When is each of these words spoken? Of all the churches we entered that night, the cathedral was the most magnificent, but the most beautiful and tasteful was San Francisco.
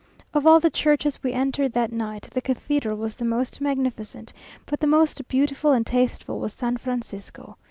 Of 0.33 0.47
all 0.47 0.59
the 0.59 0.71
churches 0.71 1.21
we 1.21 1.31
entered 1.31 1.73
that 1.73 1.91
night, 1.91 2.27
the 2.31 2.41
cathedral 2.41 2.97
was 2.97 3.15
the 3.17 3.23
most 3.23 3.61
magnificent, 3.61 4.33
but 4.65 4.79
the 4.79 4.87
most 4.87 5.27
beautiful 5.27 5.73
and 5.73 5.85
tasteful 5.85 6.39
was 6.39 6.53
San 6.53 6.77
Francisco. 6.77 7.55